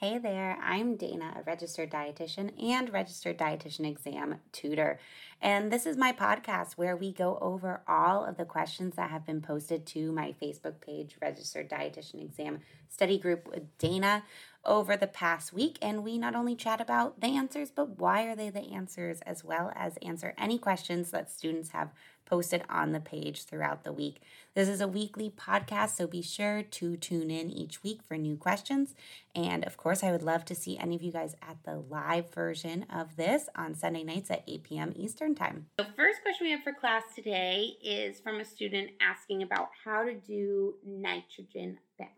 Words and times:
Hey 0.00 0.18
there, 0.18 0.56
I'm 0.62 0.94
Dana, 0.94 1.34
a 1.40 1.42
registered 1.42 1.90
dietitian 1.90 2.52
and 2.62 2.88
registered 2.92 3.36
dietitian 3.36 3.84
exam 3.84 4.36
tutor. 4.52 5.00
And 5.42 5.72
this 5.72 5.86
is 5.86 5.96
my 5.96 6.12
podcast 6.12 6.74
where 6.74 6.96
we 6.96 7.12
go 7.12 7.36
over 7.40 7.82
all 7.88 8.24
of 8.24 8.36
the 8.36 8.44
questions 8.44 8.94
that 8.94 9.10
have 9.10 9.26
been 9.26 9.40
posted 9.40 9.86
to 9.86 10.12
my 10.12 10.36
Facebook 10.40 10.80
page, 10.80 11.16
Registered 11.20 11.68
Dietitian 11.68 12.22
Exam 12.22 12.60
Study 12.88 13.18
Group 13.18 13.48
with 13.48 13.76
Dana 13.78 14.22
over 14.64 14.96
the 14.96 15.08
past 15.08 15.52
week. 15.52 15.78
And 15.82 16.04
we 16.04 16.16
not 16.16 16.36
only 16.36 16.54
chat 16.54 16.80
about 16.80 17.20
the 17.20 17.36
answers, 17.36 17.72
but 17.72 17.98
why 17.98 18.22
are 18.22 18.36
they 18.36 18.50
the 18.50 18.72
answers, 18.72 19.20
as 19.22 19.42
well 19.42 19.72
as 19.74 19.96
answer 20.00 20.32
any 20.38 20.58
questions 20.58 21.10
that 21.10 21.28
students 21.28 21.70
have 21.70 21.90
posted 22.28 22.62
on 22.68 22.92
the 22.92 23.00
page 23.00 23.44
throughout 23.44 23.84
the 23.84 23.92
week. 23.92 24.20
This 24.54 24.68
is 24.68 24.80
a 24.80 24.88
weekly 24.88 25.30
podcast, 25.30 25.96
so 25.96 26.06
be 26.06 26.20
sure 26.20 26.62
to 26.62 26.96
tune 26.96 27.30
in 27.30 27.50
each 27.50 27.82
week 27.82 28.00
for 28.06 28.16
new 28.16 28.36
questions. 28.36 28.94
And 29.34 29.64
of 29.64 29.76
course, 29.76 30.04
I 30.04 30.12
would 30.12 30.22
love 30.22 30.44
to 30.46 30.54
see 30.54 30.78
any 30.78 30.94
of 30.96 31.02
you 31.02 31.10
guys 31.10 31.34
at 31.40 31.56
the 31.64 31.76
live 31.88 32.32
version 32.34 32.84
of 32.92 33.16
this 33.16 33.48
on 33.56 33.74
Sunday 33.74 34.02
nights 34.02 34.30
at 34.30 34.42
8 34.46 34.62
p.m. 34.62 34.92
Eastern 34.94 35.34
Time. 35.34 35.66
The 35.78 35.86
first 35.96 36.22
question 36.22 36.46
we 36.46 36.50
have 36.50 36.62
for 36.62 36.72
class 36.72 37.04
today 37.14 37.76
is 37.82 38.20
from 38.20 38.40
a 38.40 38.44
student 38.44 38.90
asking 39.00 39.42
about 39.42 39.70
how 39.84 40.04
to 40.04 40.14
do 40.14 40.74
nitrogen 40.84 41.78
balance. 41.98 42.14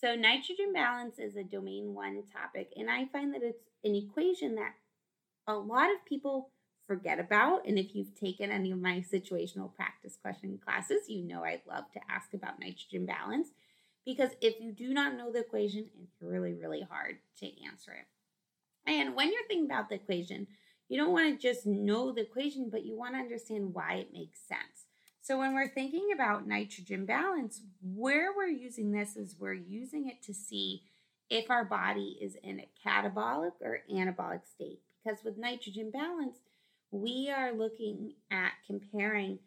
So, 0.00 0.14
nitrogen 0.14 0.72
balance 0.72 1.18
is 1.18 1.36
a 1.36 1.44
domain 1.44 1.94
one 1.94 2.22
topic, 2.32 2.72
and 2.74 2.90
I 2.90 3.04
find 3.12 3.32
that 3.34 3.42
it's 3.42 3.62
an 3.84 3.94
equation 3.94 4.56
that 4.56 4.72
a 5.46 5.54
lot 5.54 5.90
of 5.90 6.04
people 6.04 6.50
forget 6.90 7.20
about. 7.20 7.64
And 7.68 7.78
if 7.78 7.94
you've 7.94 8.18
taken 8.18 8.50
any 8.50 8.72
of 8.72 8.80
my 8.80 8.96
situational 8.96 9.72
practice 9.72 10.18
question 10.20 10.58
classes, 10.58 11.08
you 11.08 11.22
know 11.22 11.44
I 11.44 11.62
love 11.68 11.84
to 11.92 12.00
ask 12.10 12.34
about 12.34 12.58
nitrogen 12.58 13.06
balance 13.06 13.50
because 14.04 14.30
if 14.40 14.60
you 14.60 14.72
do 14.72 14.92
not 14.92 15.16
know 15.16 15.30
the 15.30 15.38
equation, 15.38 15.84
it's 16.02 16.20
really, 16.20 16.52
really 16.52 16.82
hard 16.82 17.18
to 17.38 17.46
answer 17.64 17.92
it. 17.92 18.06
And 18.90 19.14
when 19.14 19.28
you're 19.28 19.46
thinking 19.46 19.66
about 19.66 19.88
the 19.88 19.94
equation, 19.94 20.48
you 20.88 20.98
don't 20.98 21.12
want 21.12 21.32
to 21.32 21.40
just 21.40 21.64
know 21.64 22.10
the 22.10 22.22
equation, 22.22 22.70
but 22.72 22.84
you 22.84 22.98
want 22.98 23.14
to 23.14 23.20
understand 23.20 23.72
why 23.72 23.94
it 23.94 24.12
makes 24.12 24.40
sense. 24.40 24.86
So 25.20 25.38
when 25.38 25.54
we're 25.54 25.68
thinking 25.68 26.08
about 26.12 26.48
nitrogen 26.48 27.06
balance, 27.06 27.60
where 27.80 28.32
we're 28.36 28.48
using 28.48 28.90
this 28.90 29.14
is 29.14 29.36
we're 29.38 29.52
using 29.52 30.08
it 30.08 30.24
to 30.24 30.34
see 30.34 30.82
if 31.28 31.52
our 31.52 31.64
body 31.64 32.18
is 32.20 32.34
in 32.42 32.58
a 32.58 32.68
catabolic 32.84 33.52
or 33.60 33.82
anabolic 33.88 34.40
state. 34.44 34.80
Because 35.04 35.22
with 35.22 35.38
nitrogen 35.38 35.92
balance, 35.92 36.38
we 36.90 37.32
are 37.34 37.52
looking 37.52 38.14
at 38.30 38.52
comparing 38.66 39.38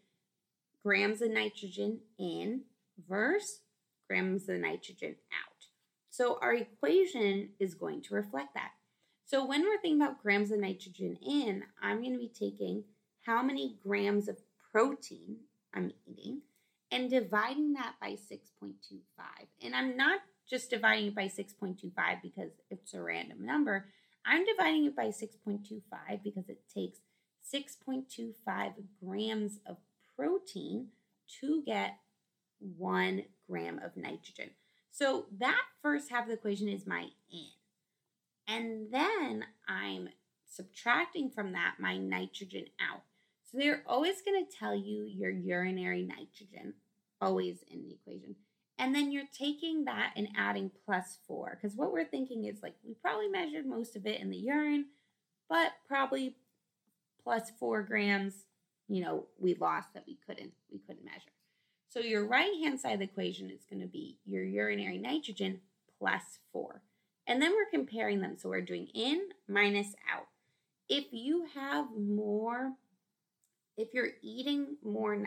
grams 0.83 1.21
of 1.21 1.31
nitrogen 1.31 1.99
in 2.17 2.61
versus 3.07 3.61
grams 4.07 4.47
of 4.49 4.59
nitrogen 4.59 5.15
out. 5.31 5.65
So 6.09 6.37
our 6.41 6.53
equation 6.53 7.49
is 7.59 7.73
going 7.73 8.01
to 8.03 8.15
reflect 8.15 8.53
that. 8.53 8.71
So 9.25 9.45
when 9.45 9.61
we're 9.63 9.81
thinking 9.81 10.01
about 10.01 10.21
grams 10.21 10.51
of 10.51 10.59
nitrogen 10.59 11.17
in, 11.25 11.63
I'm 11.81 12.01
going 12.01 12.13
to 12.13 12.19
be 12.19 12.31
taking 12.31 12.83
how 13.25 13.41
many 13.41 13.77
grams 13.81 14.27
of 14.27 14.37
protein 14.71 15.37
I'm 15.73 15.91
eating 16.05 16.41
and 16.91 17.09
dividing 17.09 17.73
that 17.73 17.95
by 17.99 18.11
6.25. 18.11 18.73
And 19.63 19.75
I'm 19.75 19.97
not 19.97 20.19
just 20.47 20.69
dividing 20.69 21.07
it 21.07 21.15
by 21.15 21.25
6.25 21.25 21.93
because 22.21 22.51
it's 22.69 22.93
a 22.93 23.01
random 23.01 23.45
number. 23.45 23.87
I'm 24.25 24.45
dividing 24.45 24.85
it 24.85 24.95
by 24.95 25.07
6.25 25.07 25.81
because 26.23 26.49
it 26.49 26.59
takes 26.73 26.99
6.25 27.53 28.73
grams 29.03 29.59
of 29.65 29.77
protein 30.15 30.87
to 31.39 31.63
get 31.65 31.97
one 32.77 33.23
gram 33.49 33.79
of 33.83 33.97
nitrogen. 33.97 34.51
So 34.91 35.25
that 35.39 35.61
first 35.81 36.11
half 36.11 36.23
of 36.23 36.27
the 36.27 36.33
equation 36.33 36.69
is 36.69 36.85
my 36.85 37.07
in. 37.31 37.47
And 38.47 38.87
then 38.91 39.45
I'm 39.67 40.09
subtracting 40.45 41.31
from 41.31 41.53
that 41.53 41.75
my 41.79 41.97
nitrogen 41.97 42.65
out. 42.79 43.01
So 43.43 43.57
they're 43.57 43.83
always 43.87 44.21
going 44.21 44.45
to 44.45 44.57
tell 44.57 44.75
you 44.75 45.05
your 45.05 45.31
urinary 45.31 46.03
nitrogen, 46.03 46.73
always 47.21 47.57
in 47.69 47.83
the 47.83 47.93
equation. 47.93 48.35
And 48.77 48.93
then 48.93 49.11
you're 49.11 49.23
taking 49.37 49.85
that 49.85 50.13
and 50.15 50.27
adding 50.37 50.71
plus 50.85 51.17
four. 51.27 51.57
Because 51.59 51.77
what 51.77 51.91
we're 51.91 52.05
thinking 52.05 52.45
is 52.45 52.63
like 52.63 52.75
we 52.83 52.95
probably 52.95 53.27
measured 53.27 53.65
most 53.65 53.95
of 53.95 54.05
it 54.05 54.19
in 54.19 54.29
the 54.29 54.37
urine, 54.37 54.85
but 55.49 55.71
probably 55.87 56.35
plus 57.23 57.51
four 57.59 57.83
grams, 57.83 58.45
you 58.87 59.01
know, 59.01 59.25
we 59.39 59.55
lost 59.55 59.93
that 59.93 60.05
we 60.07 60.17
couldn't 60.27 60.51
we 60.71 60.79
couldn't 60.79 61.05
measure. 61.05 61.31
So 61.89 61.99
your 61.99 62.25
right 62.25 62.53
hand 62.63 62.79
side 62.79 62.93
of 62.93 62.99
the 62.99 63.05
equation 63.05 63.51
is 63.51 63.65
going 63.69 63.81
to 63.81 63.87
be 63.87 64.17
your 64.25 64.43
urinary 64.43 64.97
nitrogen 64.97 65.61
plus 65.99 66.39
four. 66.51 66.81
And 67.27 67.41
then 67.41 67.51
we're 67.51 67.69
comparing 67.71 68.19
them. 68.19 68.35
So 68.37 68.49
we're 68.49 68.61
doing 68.61 68.87
in 68.93 69.29
minus 69.47 69.93
out. 70.11 70.27
If 70.89 71.05
you 71.11 71.45
have 71.55 71.87
more, 71.97 72.73
if 73.77 73.93
you're 73.93 74.09
eating 74.21 74.77
more 74.83 75.23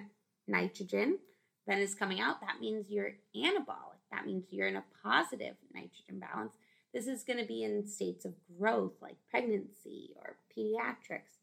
nitrogen 0.46 1.18
than 1.66 1.78
is 1.78 1.94
coming 1.94 2.20
out, 2.20 2.40
that 2.40 2.60
means 2.60 2.90
you're 2.90 3.14
anabolic. 3.34 4.02
That 4.12 4.26
means 4.26 4.44
you're 4.50 4.68
in 4.68 4.76
a 4.76 4.84
positive 5.02 5.54
nitrogen 5.72 6.20
balance. 6.20 6.52
This 6.92 7.06
is 7.06 7.24
going 7.24 7.38
to 7.38 7.46
be 7.46 7.64
in 7.64 7.86
states 7.86 8.24
of 8.24 8.34
growth 8.58 8.94
like 9.00 9.16
pregnancy 9.30 10.10
or 10.16 10.36
pediatrics 10.56 11.36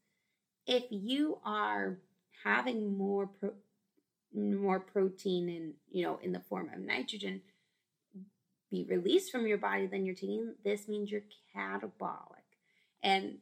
if 0.66 0.84
you 0.90 1.40
are 1.44 2.00
having 2.44 2.98
more 2.98 3.28
pro- 3.28 3.54
more 4.36 4.80
protein 4.80 5.50
and 5.50 5.74
you 5.92 6.04
know 6.04 6.20
in 6.24 6.32
the 6.32 6.40
form 6.40 6.70
of 6.74 6.80
nitrogen 6.80 7.42
be 8.72 8.84
released 8.90 9.32
from 9.32 9.46
your 9.46 9.60
body 9.60 9.86
than 9.86 10.06
you're 10.06 10.16
taking 10.16 10.56
this 10.64 10.88
means 10.88 11.12
you're 11.12 11.22
catabolic. 11.56 12.42
And 13.04 13.38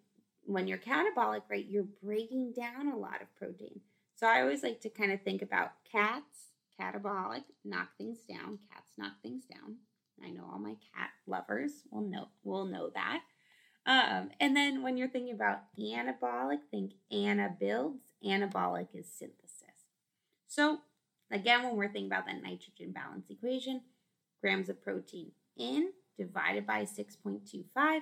when 0.46 0.68
you're 0.68 0.78
catabolic 0.78 1.44
right 1.50 1.66
you're 1.68 1.88
breaking 2.04 2.54
down 2.54 2.92
a 2.92 2.98
lot 2.98 3.22
of 3.22 3.34
protein. 3.36 3.80
So 4.16 4.28
i 4.28 4.42
always 4.42 4.64
like 4.64 4.82
to 4.82 4.90
kind 4.90 5.12
of 5.12 5.22
think 5.22 5.42
about 5.42 5.72
cats 5.90 6.50
catabolic 6.80 7.44
knock 7.64 7.90
things 7.98 8.20
down 8.30 8.60
cats 8.74 8.92
knock 8.98 9.14
things 9.24 9.46
down. 9.46 9.78
I 10.24 10.30
know 10.30 10.44
all 10.52 10.60
my 10.60 10.76
cat 10.96 11.12
lovers 11.26 11.84
will 11.90 12.02
know 12.02 12.28
will 12.44 12.66
know 12.66 12.90
that 12.94 13.22
um, 13.86 14.30
and 14.40 14.56
then 14.56 14.84
when 14.84 14.98
you're 14.98 15.10
thinking 15.10 15.34
about 15.34 15.62
anabolic, 15.80 16.60
think 16.70 16.94
Anna 17.12 17.50
builds. 17.60 18.04
Anabolic 18.24 18.88
is 18.94 19.08
synthesis. 19.08 19.88
So 20.48 20.80
again, 21.32 21.64
when 21.64 21.76
we're 21.76 21.88
thinking 21.92 22.12
about 22.12 22.28
that 22.28 22.44
nitrogen 22.44 22.92
balance 22.92 23.30
equation, 23.30 23.82
grams 24.42 24.70
of 24.70 24.84
protein 24.84 25.32
in 25.58 25.92
divided 26.18 26.68
by 26.68 26.84
6.25 26.84 28.02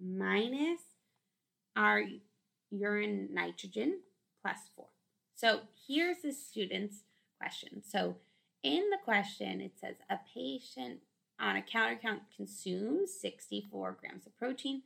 minus 0.00 0.80
our 1.76 2.02
urine 2.70 3.28
nitrogen 3.32 4.00
plus 4.42 4.58
4. 4.74 4.86
So 5.34 5.60
here's 5.86 6.22
the 6.22 6.32
student's 6.32 7.04
question. 7.38 7.82
So 7.86 8.16
in 8.62 8.88
the 8.90 8.98
question, 9.04 9.60
it 9.60 9.72
says 9.78 9.96
a 10.08 10.18
patient 10.34 11.00
on 11.38 11.56
a 11.56 11.62
counter 11.62 11.98
count 12.00 12.22
consumes 12.34 13.12
64 13.20 13.96
grams 14.00 14.26
of 14.26 14.36
protein 14.36 14.82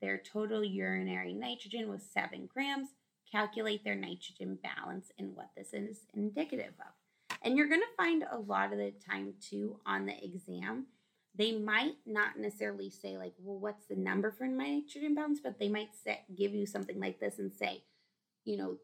their 0.00 0.18
total 0.18 0.64
urinary 0.64 1.32
nitrogen 1.34 1.88
was 1.88 2.02
7 2.02 2.48
grams. 2.52 2.88
Calculate 3.30 3.84
their 3.84 3.94
nitrogen 3.94 4.58
balance 4.62 5.12
and 5.18 5.36
what 5.36 5.50
this 5.56 5.72
is 5.72 6.00
indicative 6.14 6.74
of. 6.80 7.36
And 7.42 7.56
you're 7.56 7.68
going 7.68 7.80
to 7.80 7.96
find 7.96 8.24
a 8.30 8.38
lot 8.38 8.72
of 8.72 8.78
the 8.78 8.92
time, 9.08 9.34
too, 9.40 9.78
on 9.86 10.06
the 10.06 10.24
exam, 10.24 10.86
they 11.36 11.52
might 11.52 11.94
not 12.06 12.38
necessarily 12.38 12.90
say, 12.90 13.16
like, 13.16 13.34
well, 13.38 13.58
what's 13.58 13.86
the 13.86 13.94
number 13.94 14.32
for 14.32 14.48
nitrogen 14.48 15.14
balance? 15.14 15.38
But 15.42 15.58
they 15.58 15.68
might 15.68 15.90
give 16.36 16.54
you 16.54 16.66
something 16.66 16.98
like 16.98 17.20
this 17.20 17.38
and 17.38 17.52
say, 17.52 17.84
you 18.44 18.56
know, 18.56 18.76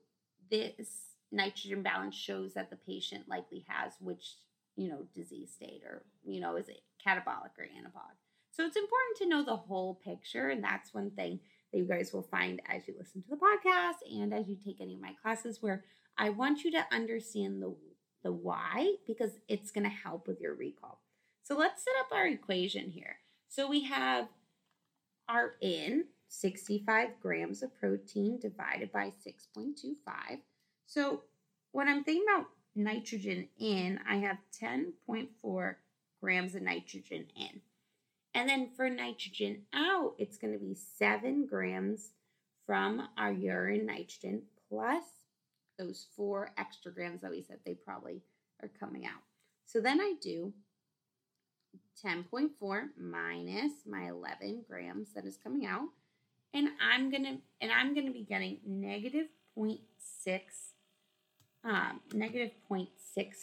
this 0.48 0.88
nitrogen 1.32 1.82
balance 1.82 2.14
shows 2.14 2.54
that 2.54 2.70
the 2.70 2.76
patient 2.76 3.28
likely 3.28 3.64
has 3.66 3.94
which, 4.00 4.36
you 4.76 4.88
know, 4.88 5.06
disease 5.14 5.50
state 5.52 5.82
or, 5.84 6.04
you 6.24 6.40
know, 6.40 6.54
is 6.54 6.68
it 6.68 6.82
catabolic 7.04 7.58
or 7.58 7.64
anabolic. 7.64 8.16
So 8.56 8.64
it's 8.64 8.76
important 8.76 9.18
to 9.18 9.28
know 9.28 9.44
the 9.44 9.54
whole 9.54 10.00
picture. 10.02 10.48
And 10.48 10.64
that's 10.64 10.94
one 10.94 11.10
thing 11.10 11.40
that 11.70 11.78
you 11.78 11.84
guys 11.84 12.14
will 12.14 12.26
find 12.30 12.62
as 12.66 12.88
you 12.88 12.94
listen 12.98 13.22
to 13.22 13.28
the 13.28 13.36
podcast 13.36 13.96
and 14.10 14.32
as 14.32 14.48
you 14.48 14.56
take 14.56 14.80
any 14.80 14.94
of 14.94 15.00
my 15.02 15.12
classes 15.22 15.58
where 15.60 15.84
I 16.16 16.30
want 16.30 16.64
you 16.64 16.70
to 16.70 16.86
understand 16.90 17.60
the, 17.60 17.76
the 18.24 18.32
why 18.32 18.94
because 19.06 19.32
it's 19.46 19.70
going 19.70 19.84
to 19.84 19.90
help 19.90 20.26
with 20.26 20.40
your 20.40 20.54
recall. 20.54 21.02
So 21.42 21.54
let's 21.54 21.84
set 21.84 21.92
up 22.00 22.16
our 22.16 22.26
equation 22.26 22.90
here. 22.90 23.16
So 23.48 23.68
we 23.68 23.84
have 23.84 24.26
our 25.28 25.56
in 25.60 26.06
65 26.28 27.08
grams 27.20 27.62
of 27.62 27.78
protein 27.78 28.38
divided 28.40 28.90
by 28.90 29.12
6.25. 29.26 30.38
So 30.86 31.24
when 31.72 31.88
I'm 31.88 32.04
thinking 32.04 32.24
about 32.34 32.46
nitrogen 32.74 33.48
in, 33.58 34.00
I 34.08 34.16
have 34.16 34.38
10.4 34.62 35.74
grams 36.22 36.54
of 36.54 36.62
nitrogen 36.62 37.26
in. 37.36 37.60
And 38.36 38.50
then 38.50 38.68
for 38.76 38.90
nitrogen 38.90 39.62
out, 39.74 40.12
it's 40.18 40.36
going 40.36 40.52
to 40.52 40.58
be 40.58 40.76
seven 40.98 41.46
grams 41.46 42.10
from 42.66 43.08
our 43.16 43.32
urine 43.32 43.86
nitrogen 43.86 44.42
plus 44.68 45.04
those 45.78 46.06
four 46.14 46.50
extra 46.58 46.92
grams 46.92 47.22
that 47.22 47.30
we 47.30 47.42
said 47.42 47.58
they 47.64 47.72
probably 47.72 48.20
are 48.62 48.70
coming 48.78 49.06
out. 49.06 49.22
So 49.64 49.80
then 49.80 50.02
I 50.02 50.16
do 50.20 50.52
10.4 52.04 52.50
minus 53.00 53.72
my 53.86 54.10
11 54.10 54.66
grams 54.68 55.14
that 55.14 55.24
is 55.24 55.38
coming 55.38 55.64
out. 55.64 55.88
And 56.52 56.68
I'm 56.80 57.10
gonna 57.10 57.38
and 57.62 57.72
I'm 57.72 57.94
gonna 57.94 58.12
be 58.12 58.22
getting 58.22 58.58
negative 58.66 59.28
0.6 59.58 60.40
um, 61.64 62.00
negative 62.12 62.50
0.6 62.70 62.86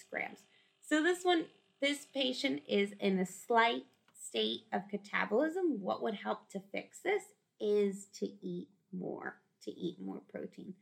grams. 0.09 0.39
So 0.81 1.01
this 1.01 1.23
one, 1.23 1.45
this 1.81 2.05
patient 2.13 2.61
is 2.67 2.93
in 2.99 3.19
a 3.19 3.25
slight 3.25 3.83
state 4.27 4.61
of 4.71 4.83
catabolism. 4.91 5.79
What 5.79 6.01
would 6.03 6.15
help 6.15 6.49
to 6.51 6.61
fix 6.71 6.99
this 7.03 7.23
is 7.59 8.07
to 8.19 8.25
eat 8.41 8.69
more, 8.91 9.37
to 9.63 9.71
eat 9.71 9.97
more 10.01 10.21
protein. 10.31 10.73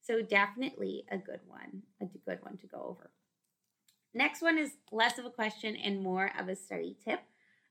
So 0.00 0.22
definitely 0.22 1.04
a 1.10 1.18
good 1.18 1.40
one, 1.46 1.82
a 2.00 2.06
good 2.06 2.38
one 2.42 2.56
to 2.58 2.66
go 2.66 2.78
over. 2.88 3.10
Next 4.14 4.40
one 4.40 4.58
is 4.58 4.72
less 4.90 5.18
of 5.18 5.26
a 5.26 5.30
question 5.30 5.76
and 5.76 6.02
more 6.02 6.30
of 6.38 6.48
a 6.48 6.56
study 6.56 6.96
tip. 7.04 7.20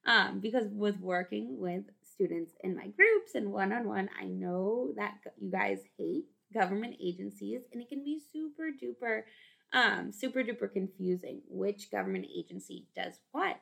Um, 0.06 0.40
because 0.40 0.68
with 0.72 1.00
working 1.00 1.60
with 1.60 1.84
students 2.02 2.54
in 2.64 2.76
my 2.76 2.88
groups 2.88 3.36
and 3.36 3.52
one 3.52 3.74
on 3.74 3.88
one, 3.88 4.10
I 4.20 4.26
know 4.26 4.94
that 4.96 5.16
you 5.38 5.52
guys 5.52 5.80
hate 5.98 6.26
government 6.54 6.96
agencies 7.04 7.62
and 7.74 7.82
it 7.82 7.90
can 7.90 8.04
be 8.04 8.22
super 8.32 8.70
duper, 8.72 9.24
um, 9.74 10.12
super 10.12 10.44
duper 10.44 10.72
confusing 10.72 11.42
which 11.50 11.92
government 11.92 12.26
agency 12.34 12.86
does 12.96 13.20
what. 13.32 13.58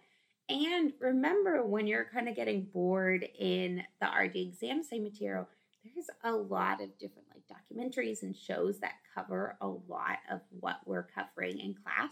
And 0.47 0.94
remember, 1.00 1.65
when 1.65 1.88
you're 1.88 2.06
kind 2.06 2.30
of 2.30 2.36
getting 2.36 2.68
bored 2.71 3.27
in 3.39 3.83
the 4.00 4.07
RD 4.07 4.36
exam 4.36 4.83
site 4.83 5.01
material, 5.01 5.47
there's 5.83 6.07
a 6.24 6.31
lot 6.31 6.81
of 6.81 6.97
different 6.97 7.27
like 7.30 7.44
documentaries 7.47 8.24
and 8.24 8.36
shows 8.36 8.80
that 8.80 8.94
cover 9.13 9.57
a 9.62 9.68
lot 9.68 10.18
of 10.31 10.42
what 10.59 10.77
we're 10.86 11.07
covering 11.15 11.59
in 11.59 11.74
class. 11.74 12.12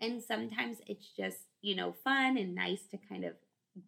And 0.00 0.22
sometimes 0.22 0.78
it's 0.86 1.08
just, 1.16 1.38
you 1.62 1.76
know, 1.76 1.92
fun 2.04 2.36
and 2.36 2.54
nice 2.54 2.82
to 2.90 2.98
kind 3.08 3.24
of 3.24 3.34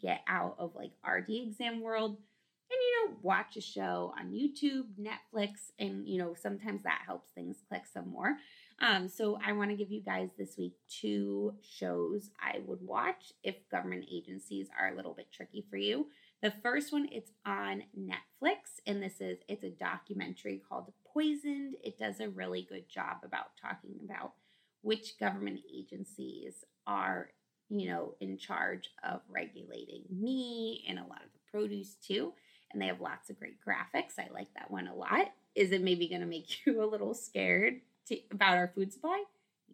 get 0.00 0.20
out 0.28 0.56
of 0.58 0.74
like 0.74 0.92
RD 1.06 1.30
exam 1.30 1.80
world 1.80 2.10
and, 2.10 2.78
you 2.80 3.08
know, 3.08 3.16
watch 3.22 3.56
a 3.56 3.60
show 3.60 4.14
on 4.18 4.32
YouTube, 4.32 4.84
Netflix, 5.00 5.70
and, 5.78 6.06
you 6.06 6.18
know, 6.18 6.34
sometimes 6.40 6.82
that 6.84 7.02
helps 7.06 7.30
things 7.30 7.56
click 7.68 7.82
some 7.92 8.10
more. 8.10 8.36
Um, 8.82 9.08
so 9.08 9.38
I 9.46 9.52
want 9.52 9.70
to 9.70 9.76
give 9.76 9.92
you 9.92 10.00
guys 10.00 10.30
this 10.36 10.58
week 10.58 10.74
two 10.88 11.54
shows 11.62 12.30
I 12.40 12.58
would 12.66 12.82
watch 12.82 13.32
if 13.44 13.54
government 13.70 14.06
agencies 14.12 14.66
are 14.78 14.88
a 14.88 14.96
little 14.96 15.14
bit 15.14 15.28
tricky 15.32 15.64
for 15.70 15.76
you. 15.76 16.08
The 16.42 16.52
first 16.64 16.92
one 16.92 17.08
it's 17.12 17.30
on 17.46 17.84
Netflix 17.96 18.80
and 18.84 19.00
this 19.00 19.20
is 19.20 19.38
it's 19.48 19.62
a 19.62 19.70
documentary 19.70 20.60
called 20.68 20.92
Poisoned. 21.12 21.76
It 21.84 21.96
does 21.96 22.18
a 22.18 22.28
really 22.28 22.66
good 22.68 22.88
job 22.88 23.18
about 23.22 23.56
talking 23.60 24.00
about 24.04 24.32
which 24.80 25.16
government 25.20 25.60
agencies 25.72 26.64
are, 26.84 27.28
you 27.68 27.88
know, 27.88 28.16
in 28.20 28.36
charge 28.36 28.90
of 29.08 29.20
regulating 29.28 30.02
meat 30.10 30.82
and 30.88 30.98
a 30.98 31.02
lot 31.02 31.22
of 31.24 31.32
the 31.32 31.52
produce 31.52 31.94
too. 32.04 32.32
And 32.72 32.82
they 32.82 32.86
have 32.86 33.00
lots 33.00 33.30
of 33.30 33.38
great 33.38 33.58
graphics. 33.64 34.18
I 34.18 34.28
like 34.34 34.52
that 34.54 34.72
one 34.72 34.88
a 34.88 34.94
lot. 34.94 35.30
Is 35.54 35.70
it 35.70 35.82
maybe 35.82 36.08
going 36.08 36.22
to 36.22 36.26
make 36.26 36.48
you 36.66 36.82
a 36.82 36.90
little 36.90 37.14
scared 37.14 37.74
to, 38.06 38.18
about 38.30 38.56
our 38.56 38.68
food 38.68 38.92
supply? 38.92 39.24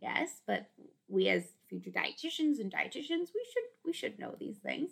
Yes, 0.01 0.41
but 0.47 0.71
we 1.09 1.29
as 1.29 1.45
future 1.69 1.91
dietitians 1.91 2.61
and 2.61 2.73
dietitians, 2.73 3.31
we 3.35 3.45
should 3.53 3.65
we 3.85 3.93
should 3.93 4.19
know 4.19 4.35
these 4.39 4.59
things. 4.59 4.91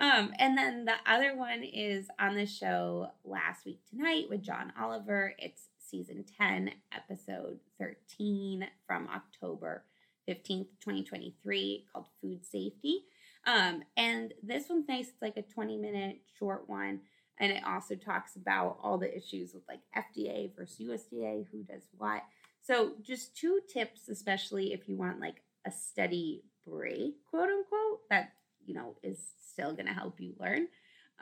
Um, 0.00 0.32
and 0.38 0.56
then 0.56 0.84
the 0.84 0.94
other 1.06 1.36
one 1.36 1.64
is 1.64 2.06
on 2.20 2.36
the 2.36 2.46
show 2.46 3.08
last 3.24 3.66
week 3.66 3.80
tonight 3.90 4.26
with 4.30 4.42
John 4.42 4.72
Oliver. 4.80 5.34
It's 5.38 5.68
season 5.78 6.24
10, 6.38 6.70
episode 6.92 7.58
13 7.80 8.68
from 8.86 9.08
October 9.08 9.82
15th, 10.28 10.68
2023, 10.80 11.86
called 11.92 12.06
Food 12.20 12.44
Safety. 12.44 13.06
Um, 13.44 13.82
and 13.96 14.34
this 14.42 14.68
one's 14.68 14.88
nice. 14.88 15.08
It's 15.08 15.22
like 15.22 15.36
a 15.36 15.42
20 15.42 15.76
minute 15.78 16.20
short 16.38 16.68
one. 16.68 17.00
And 17.40 17.50
it 17.50 17.62
also 17.64 17.94
talks 17.94 18.36
about 18.36 18.78
all 18.82 18.98
the 18.98 19.16
issues 19.16 19.54
with 19.54 19.62
like 19.68 19.80
FDA 19.96 20.54
versus 20.56 20.80
USDA, 20.80 21.46
who 21.50 21.62
does 21.62 21.82
what. 21.96 22.22
So, 22.68 22.92
just 23.02 23.34
two 23.34 23.60
tips, 23.72 24.10
especially 24.10 24.74
if 24.74 24.90
you 24.90 24.96
want 24.96 25.20
like 25.20 25.40
a 25.66 25.70
steady 25.72 26.42
break, 26.66 27.14
quote 27.30 27.48
unquote, 27.48 28.00
that 28.10 28.32
you 28.66 28.74
know 28.74 28.96
is 29.02 29.18
still 29.50 29.72
going 29.72 29.86
to 29.86 29.94
help 29.94 30.20
you 30.20 30.34
learn. 30.38 30.68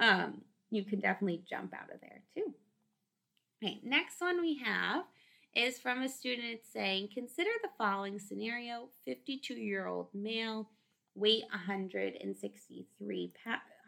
Um, 0.00 0.42
you 0.70 0.84
can 0.84 0.98
definitely 0.98 1.44
jump 1.48 1.72
out 1.72 1.94
of 1.94 2.00
there 2.00 2.22
too. 2.34 2.52
Okay, 3.62 3.80
next 3.84 4.20
one 4.20 4.40
we 4.40 4.58
have 4.58 5.04
is 5.54 5.78
from 5.78 6.02
a 6.02 6.08
student 6.08 6.62
saying, 6.72 7.10
consider 7.14 7.50
the 7.62 7.70
following 7.78 8.18
scenario 8.18 8.88
52 9.04 9.54
year 9.54 9.86
old 9.86 10.08
male, 10.12 10.68
weight 11.14 11.44
163 11.52 13.32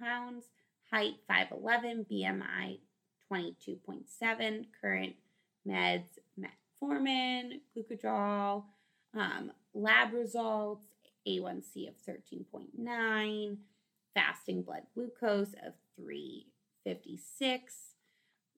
pounds, 0.01 0.45
height 0.93 1.15
5'11, 1.29 2.07
BMI 2.09 2.79
22.7, 3.33 4.67
current 4.81 5.17
meds, 5.67 6.07
metformin, 6.83 7.61
glucotrol, 7.77 8.65
um, 9.17 9.53
lab 9.75 10.13
results, 10.13 10.87
A1C 11.27 11.89
of 11.89 11.95
13.9, 12.09 13.57
fasting 14.15 14.63
blood 14.63 14.83
glucose 14.95 15.55
of 15.65 15.75
356. 15.97 17.75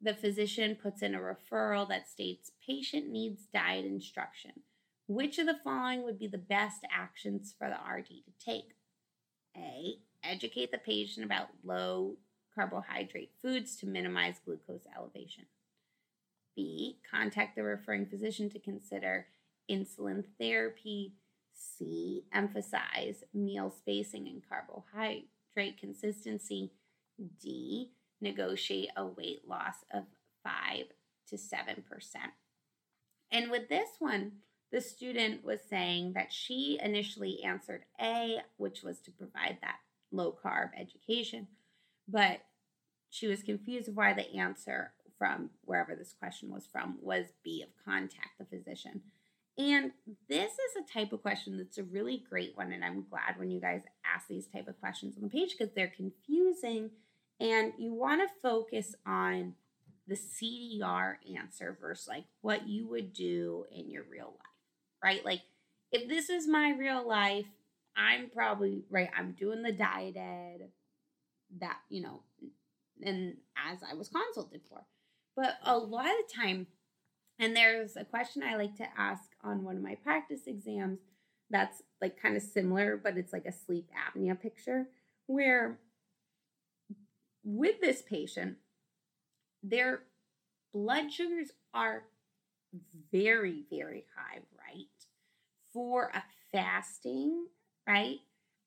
The 0.02 0.14
physician 0.14 0.76
puts 0.80 1.02
in 1.02 1.14
a 1.14 1.18
referral 1.18 1.88
that 1.88 2.08
states 2.08 2.52
patient 2.66 3.10
needs 3.10 3.42
diet 3.52 3.84
instruction. 3.84 4.52
Which 5.06 5.38
of 5.38 5.46
the 5.46 5.58
following 5.62 6.04
would 6.04 6.18
be 6.18 6.28
the 6.28 6.38
best 6.38 6.86
actions 6.90 7.54
for 7.58 7.68
the 7.68 7.92
RD 7.92 8.06
to 8.06 8.44
take? 8.44 8.74
A. 9.56 9.96
Educate 10.22 10.70
the 10.70 10.78
patient 10.78 11.26
about 11.26 11.48
low 11.64 12.16
carbohydrate 12.54 13.32
foods 13.42 13.76
to 13.76 13.86
minimize 13.86 14.40
glucose 14.44 14.86
elevation. 14.96 15.46
B. 16.54 16.98
Contact 17.10 17.56
the 17.56 17.62
referring 17.62 18.06
physician 18.06 18.48
to 18.50 18.58
consider 18.58 19.26
insulin 19.70 20.24
therapy. 20.38 21.14
C. 21.52 22.24
Emphasize 22.32 23.24
meal 23.34 23.70
spacing 23.70 24.28
and 24.28 24.42
carbohydrate 24.48 25.78
consistency. 25.78 26.72
D. 27.40 27.92
Negotiate 28.20 28.90
a 28.96 29.06
weight 29.06 29.46
loss 29.48 29.84
of 29.92 30.04
5 30.42 30.86
to 31.28 31.36
7%. 31.36 31.84
And 33.30 33.50
with 33.50 33.68
this 33.68 33.90
one, 33.98 34.32
the 34.72 34.80
student 34.80 35.44
was 35.44 35.60
saying 35.68 36.12
that 36.14 36.32
she 36.32 36.78
initially 36.82 37.42
answered 37.44 37.84
A, 38.00 38.38
which 38.56 38.82
was 38.82 39.00
to 39.00 39.10
provide 39.10 39.58
that 39.62 39.76
low 40.12 40.36
carb 40.44 40.70
education, 40.78 41.48
but 42.08 42.40
she 43.08 43.26
was 43.26 43.42
confused 43.42 43.94
why 43.94 44.12
the 44.12 44.36
answer 44.36 44.92
from 45.20 45.50
wherever 45.66 45.94
this 45.94 46.14
question 46.18 46.50
was 46.50 46.66
from 46.66 46.96
was 47.02 47.26
B 47.44 47.62
of 47.62 47.68
contact 47.84 48.38
the 48.38 48.46
physician. 48.46 49.02
And 49.58 49.92
this 50.30 50.52
is 50.52 50.76
a 50.78 50.98
type 50.98 51.12
of 51.12 51.20
question 51.20 51.58
that's 51.58 51.76
a 51.76 51.82
really 51.82 52.24
great 52.30 52.56
one. 52.56 52.72
And 52.72 52.82
I'm 52.82 53.04
glad 53.10 53.38
when 53.38 53.50
you 53.50 53.60
guys 53.60 53.82
ask 54.02 54.26
these 54.26 54.46
type 54.46 54.66
of 54.66 54.80
questions 54.80 55.16
on 55.16 55.22
the 55.22 55.28
page 55.28 55.54
because 55.56 55.74
they're 55.74 55.92
confusing 55.94 56.90
and 57.38 57.74
you 57.78 57.92
want 57.92 58.22
to 58.22 58.34
focus 58.42 58.94
on 59.06 59.52
the 60.08 60.16
CDR 60.16 61.16
answer 61.38 61.76
versus 61.78 62.08
like 62.08 62.24
what 62.40 62.66
you 62.66 62.88
would 62.88 63.12
do 63.12 63.66
in 63.70 63.90
your 63.90 64.04
real 64.10 64.32
life, 64.38 65.04
right? 65.04 65.24
Like 65.24 65.42
if 65.92 66.08
this 66.08 66.30
is 66.30 66.48
my 66.48 66.74
real 66.78 67.06
life, 67.06 67.46
I'm 67.94 68.30
probably 68.30 68.84
right. 68.88 69.10
I'm 69.14 69.32
doing 69.32 69.62
the 69.62 69.72
diet 69.72 70.16
ed 70.16 70.70
that, 71.60 71.76
you 71.90 72.00
know, 72.00 72.22
and 73.02 73.36
as 73.70 73.80
I 73.88 73.94
was 73.94 74.08
consulted 74.08 74.62
for. 74.68 74.86
But 75.40 75.56
a 75.64 75.78
lot 75.78 76.04
of 76.04 76.12
the 76.28 76.34
time, 76.34 76.66
and 77.38 77.56
there's 77.56 77.96
a 77.96 78.04
question 78.04 78.42
I 78.42 78.56
like 78.56 78.76
to 78.76 78.86
ask 78.94 79.22
on 79.42 79.64
one 79.64 79.74
of 79.74 79.82
my 79.82 79.94
practice 79.94 80.42
exams 80.46 80.98
that's 81.48 81.80
like 82.02 82.20
kind 82.20 82.36
of 82.36 82.42
similar, 82.42 83.00
but 83.02 83.16
it's 83.16 83.32
like 83.32 83.46
a 83.46 83.52
sleep 83.52 83.88
apnea 83.96 84.38
picture 84.38 84.88
where 85.28 85.78
with 87.42 87.80
this 87.80 88.02
patient, 88.02 88.58
their 89.62 90.02
blood 90.74 91.10
sugars 91.10 91.52
are 91.72 92.02
very, 93.10 93.64
very 93.70 94.04
high, 94.14 94.40
right? 94.58 94.86
For 95.72 96.12
a 96.14 96.22
fasting, 96.52 97.46
right, 97.88 98.18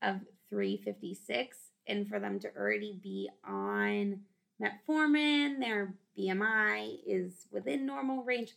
of 0.02 0.22
356, 0.50 1.56
and 1.86 2.08
for 2.08 2.20
them 2.20 2.40
to 2.40 2.48
already 2.58 3.00
be 3.00 3.30
on 3.48 4.22
metformin, 4.60 5.60
their 5.60 5.94
BMI 6.18 6.98
is 7.06 7.48
within 7.52 7.86
normal 7.86 8.24
range. 8.24 8.54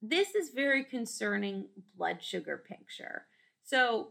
This 0.00 0.34
is 0.34 0.50
very 0.50 0.84
concerning 0.84 1.66
blood 1.96 2.22
sugar 2.22 2.62
picture. 2.68 3.26
So, 3.64 4.08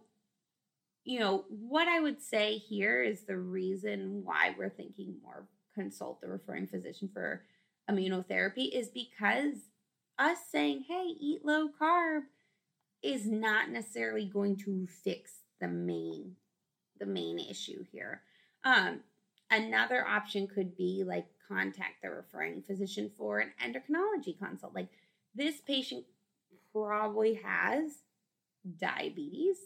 you 1.03 1.19
know, 1.19 1.45
what 1.49 1.87
I 1.87 1.99
would 1.99 2.21
say 2.21 2.57
here 2.57 3.01
is 3.01 3.21
the 3.21 3.37
reason 3.37 4.21
why 4.23 4.53
we're 4.57 4.69
thinking 4.69 5.15
more 5.23 5.47
consult 5.73 6.21
the 6.21 6.27
referring 6.27 6.67
physician 6.67 7.09
for 7.13 7.43
insulin 7.89 8.27
therapy 8.27 8.65
is 8.65 8.89
because 8.89 9.55
us 10.19 10.37
saying, 10.51 10.85
hey, 10.87 11.05
eat 11.19 11.45
low 11.45 11.69
carb 11.79 12.23
is 13.03 13.27
not 13.27 13.69
necessarily 13.69 14.25
going 14.25 14.57
to 14.57 14.87
fix 15.03 15.31
the 15.61 15.67
main 15.67 16.35
the 16.99 17.05
main 17.05 17.39
issue 17.39 17.85
here. 17.91 18.21
Um, 18.63 19.01
another 19.49 20.05
option 20.05 20.47
could 20.47 20.75
be 20.75 21.03
like 21.05 21.27
contact 21.47 22.01
the 22.03 22.09
referring 22.09 22.61
physician 22.61 23.11
for 23.17 23.39
an 23.39 23.51
endocrinology 23.63 24.37
consult. 24.37 24.75
Like 24.75 24.89
this 25.35 25.61
patient 25.61 26.05
probably 26.73 27.39
has 27.43 27.91
diabetes, 28.79 29.57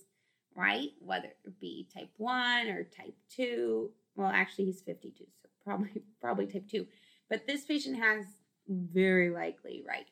right? 0.55 0.89
Whether 0.99 1.27
it 1.27 1.59
be 1.59 1.87
type 1.93 2.11
1 2.17 2.67
or 2.67 2.83
type 2.83 3.15
2. 3.35 3.89
Well, 4.15 4.29
actually 4.29 4.65
he's 4.65 4.81
52, 4.81 5.25
so 5.41 5.49
probably 5.63 6.03
probably 6.21 6.47
type 6.47 6.67
2. 6.69 6.85
But 7.29 7.47
this 7.47 7.63
patient 7.63 7.97
has 7.97 8.25
very 8.67 9.29
likely, 9.29 9.83
right, 9.87 10.07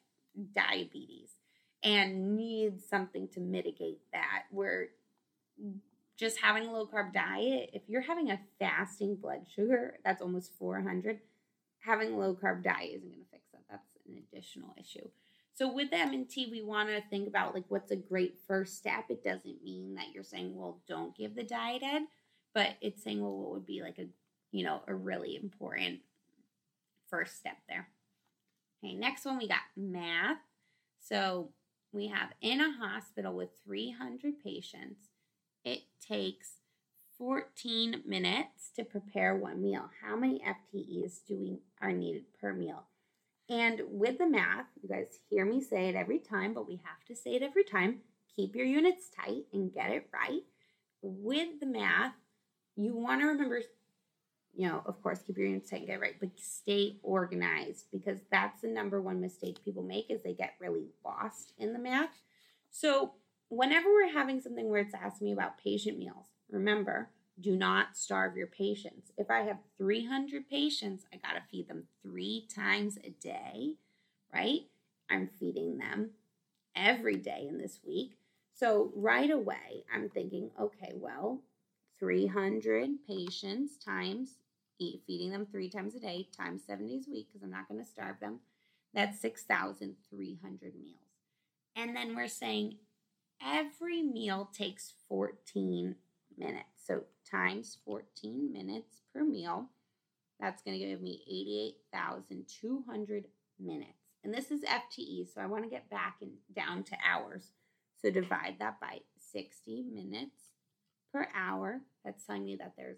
diabetes 0.56 1.32
and 1.84 2.36
needs 2.36 2.86
something 2.86 3.28
to 3.30 3.40
mitigate 3.40 4.00
that. 4.12 4.44
Where 4.52 4.90
just 6.20 6.42
having 6.42 6.68
a 6.68 6.74
low 6.74 6.86
carb 6.86 7.14
diet, 7.14 7.70
if 7.74 7.84
you're 7.88 8.02
having 8.02 8.30
a 8.30 8.40
fasting 8.60 9.16
blood 9.16 9.46
sugar 9.56 9.98
that's 10.04 10.22
almost 10.22 10.52
400, 10.60 11.20
having 11.80 12.14
a 12.14 12.18
low 12.18 12.36
carb 12.36 12.62
diet 12.62 12.92
isn't 12.96 13.10
going 13.10 13.24
to 13.24 13.32
fix 13.32 13.48
that. 13.54 13.64
That's 13.70 13.96
an 14.06 14.22
additional 14.32 14.76
issue. 14.78 15.08
So 15.54 15.72
with 15.74 15.92
the 15.92 15.98
MNT, 15.98 16.52
we 16.52 16.62
want 16.62 16.90
to 16.90 17.02
think 17.10 17.28
about 17.28 17.56
like 17.56 17.66
what's 17.70 17.92
a 17.92 17.96
great 17.96 18.38
first 18.48 18.78
step. 18.78 19.06
It 19.10 19.24
doesn't 19.24 19.64
mean 19.64 19.96
that 19.96 20.12
you're 20.14 20.24
saying, 20.24 20.56
well, 20.56 20.82
don't 20.88 21.16
give 21.16 21.36
the 21.36 21.44
diet 21.44 21.84
ed, 21.84 22.04
but 22.54 22.72
it's 22.82 23.02
saying, 23.02 23.22
well, 23.22 23.36
what 23.36 23.52
would 23.52 23.66
be 23.66 23.82
like 23.82 23.98
a, 23.98 24.08
you 24.52 24.66
know, 24.66 24.82
a 24.88 24.94
really 24.94 25.38
important 25.38 26.00
first 27.10 27.38
step 27.38 27.58
there. 27.68 27.88
Okay, 28.84 28.94
next 28.94 29.26
one 29.26 29.38
we 29.38 29.48
got 29.48 29.60
math. 29.76 30.38
So 31.00 31.50
we 31.92 32.08
have 32.08 32.30
in 32.42 32.62
a 32.62 32.72
hospital 32.72 33.34
with 33.34 33.50
300 33.66 34.44
patients, 34.44 35.09
it 35.64 35.82
takes 36.06 36.54
14 37.18 38.04
minutes 38.06 38.72
to 38.76 38.84
prepare 38.84 39.36
one 39.36 39.62
meal. 39.62 39.90
How 40.02 40.16
many 40.16 40.40
FTEs 40.40 41.20
do 41.28 41.38
we 41.38 41.60
are 41.82 41.92
needed 41.92 42.24
per 42.40 42.54
meal? 42.54 42.84
And 43.50 43.82
with 43.90 44.20
the 44.20 44.28
math, 44.28 44.68
you 44.82 44.88
guys 44.88 45.20
hear 45.30 45.46
me 45.46 45.62
say 45.62 45.90
it 45.90 45.96
every 45.96 46.20
time, 46.20 46.54
but 46.54 46.68
we 46.68 46.76
have 46.84 47.04
to 47.08 47.16
say 47.16 47.32
it 47.32 47.42
every 47.42 47.64
time. 47.64 48.02
Keep 48.36 48.56
your 48.56 48.66
units 48.66 49.10
tight 49.10 49.46
and 49.52 49.74
get 49.74 49.92
it 49.92 50.08
right. 50.14 50.44
With 51.02 51.60
the 51.60 51.66
math, 51.66 52.14
you 52.76 52.96
want 52.96 53.22
to 53.22 53.28
remember 53.28 53.62
you 54.56 54.68
know, 54.68 54.82
of 54.86 55.02
course, 55.02 55.20
keep 55.26 55.38
your 55.38 55.48
units 55.48 55.70
tight 55.70 55.80
and 55.80 55.88
get 55.88 56.02
right, 56.02 56.16
but 56.20 56.30
stay 56.38 56.98
organized 57.04 57.86
because 57.92 58.20
that's 58.32 58.62
the 58.62 58.68
number 58.68 59.02
one 59.02 59.22
mistake 59.22 59.64
people 59.64 59.84
make 59.84 60.10
is 60.10 60.22
they 60.22 60.34
get 60.34 60.56
really 60.60 60.88
lost 61.06 61.54
in 61.58 61.72
the 61.72 61.80
math. 61.80 62.22
So 62.72 63.14
whenever 63.50 63.90
we're 63.90 64.14
having 64.14 64.40
something 64.40 64.70
where 64.70 64.82
it's 64.82 64.94
asking 64.94 65.26
me 65.26 65.34
about 65.34 65.58
patient 65.58 65.98
meals, 65.98 66.28
remember, 66.50 67.10
do 67.40 67.56
not 67.56 67.98
starve 67.98 68.36
your 68.36 68.48
patients. 68.48 69.12
If 69.18 69.30
I 69.30 69.42
have 69.42 69.58
300 69.78 70.50
patients, 70.50 71.06
I 71.14 71.18
got 71.18 71.34
to 71.34 71.44
feed 71.50 71.68
them 71.68 71.84
three 72.02 72.48
times 72.54 72.98
a 73.04 73.10
day, 73.10 73.76
right? 74.34 74.62
I'm 75.10 75.30
feeding 75.40 75.78
them 75.78 76.12
every 76.76 77.16
day 77.16 77.46
in 77.48 77.58
this 77.58 77.80
week. 77.86 78.18
So 78.54 78.92
right 78.96 79.32
away, 79.32 79.86
I'm 79.94 80.10
thinking, 80.10 80.52
okay, 80.60 80.94
well, 80.96 81.40
300 82.00 82.90
patients 83.08 83.78
times 83.78 84.36
eat, 84.80 85.02
feeding 85.08 85.32
them 85.32 85.48
three 85.50 85.70
times 85.70 85.96
a 85.96 86.00
day 86.00 86.28
times 86.36 86.64
seven 86.66 86.88
days 86.88 87.08
a 87.08 87.12
week 87.12 87.28
because 87.28 87.44
I'm 87.44 87.52
not 87.52 87.68
going 87.68 87.84
to 87.84 87.90
starve 87.90 88.20
them. 88.20 88.40
That's 88.94 89.20
6,300 89.22 90.74
meals. 90.82 90.96
And 91.76 91.96
then 91.96 92.16
we're 92.16 92.28
saying 92.28 92.76
every 93.46 94.02
meal 94.02 94.50
takes 94.54 94.94
14 95.08 95.96
minutes. 96.38 96.66
So 96.86 97.04
times 97.30 97.78
14 97.86 98.52
minutes 98.52 99.02
per 99.14 99.24
meal, 99.24 99.70
that's 100.40 100.62
going 100.62 100.78
to 100.80 100.86
give 100.86 101.02
me 101.02 101.24
88,200 101.28 103.28
minutes. 103.60 103.94
And 104.24 104.34
this 104.34 104.52
is 104.52 104.62
FTE, 104.64 105.34
so 105.34 105.42
I 105.42 105.46
want 105.46 105.64
to 105.64 105.70
get 105.70 105.90
back 105.90 106.18
and 106.22 106.32
down 106.56 106.84
to 106.84 106.98
hours. 107.08 107.52
So 108.02 108.10
divide 108.10 108.56
that 108.60 108.80
by 108.80 109.00
60 109.32 109.84
minutes 109.94 110.54
per 111.14 111.28
hour. 111.36 111.82
That's 112.04 112.26
telling 112.26 112.46
me 112.46 112.56
that 112.58 112.74
there's 112.78 112.98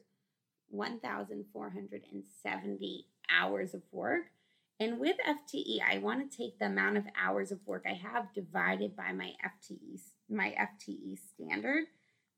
1,470 0.70 3.06
hours 3.30 3.74
of 3.74 3.82
work. 3.92 4.32
And 4.82 5.00
with 5.00 5.16
FTE, 5.20 5.80
I 5.88 6.00
want 6.00 6.32
to 6.32 6.36
take 6.36 6.58
the 6.58 6.66
amount 6.66 6.98
of 6.98 7.06
hours 7.16 7.52
of 7.52 7.60
work 7.68 7.86
I 7.88 7.94
have 7.94 8.34
divided 8.34 8.96
by 8.96 9.12
my 9.12 9.34
FTE, 9.46 10.02
my 10.28 10.56
FTE 10.60 11.20
standard, 11.20 11.84